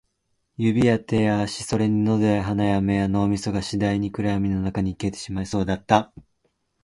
[0.57, 6.11] 指や手や足、それに喉や鼻や目や脳みそが、次第に暗闇の中に消えてしまいそうだった